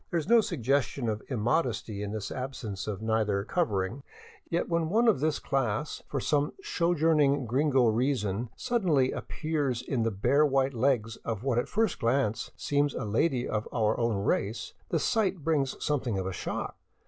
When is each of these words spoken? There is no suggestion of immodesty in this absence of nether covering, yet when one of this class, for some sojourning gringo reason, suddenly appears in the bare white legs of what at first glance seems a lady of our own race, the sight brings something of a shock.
There 0.09 0.19
is 0.19 0.27
no 0.27 0.41
suggestion 0.41 1.07
of 1.07 1.21
immodesty 1.27 2.01
in 2.01 2.11
this 2.11 2.31
absence 2.31 2.87
of 2.87 3.03
nether 3.03 3.43
covering, 3.43 4.01
yet 4.49 4.67
when 4.67 4.89
one 4.89 5.07
of 5.07 5.19
this 5.19 5.37
class, 5.37 6.01
for 6.07 6.19
some 6.19 6.53
sojourning 6.63 7.45
gringo 7.45 7.85
reason, 7.85 8.49
suddenly 8.55 9.11
appears 9.11 9.79
in 9.83 10.01
the 10.01 10.09
bare 10.09 10.43
white 10.43 10.73
legs 10.73 11.17
of 11.17 11.43
what 11.43 11.59
at 11.59 11.69
first 11.69 11.99
glance 11.99 12.49
seems 12.57 12.95
a 12.95 13.05
lady 13.05 13.47
of 13.47 13.67
our 13.71 13.95
own 13.99 14.15
race, 14.17 14.73
the 14.89 14.97
sight 14.97 15.43
brings 15.43 15.75
something 15.85 16.17
of 16.17 16.25
a 16.25 16.33
shock. 16.33 16.75